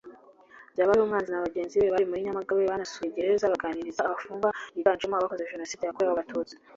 Byabarumwanzi 0.73 1.29
na 1.31 1.45
bagenzi 1.45 1.75
be 1.77 1.87
bari 1.93 2.05
muri 2.09 2.25
Nyamagabe 2.25 2.61
banasuye 2.71 3.03
na 3.07 3.13
Gereza 3.15 3.51
baganiriza 3.53 4.01
abafungwa 4.03 4.49
biganjemo 4.75 5.15
abakoze 5.15 5.49
jenoside 5.51 5.83
yakorewe 5.83 6.11
abatutsi 6.15 6.55